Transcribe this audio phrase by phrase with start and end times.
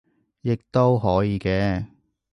[0.41, 1.85] 亦都可以嘅